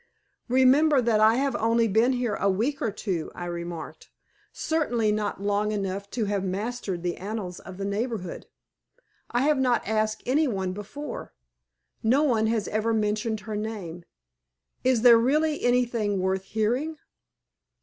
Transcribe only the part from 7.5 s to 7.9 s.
of the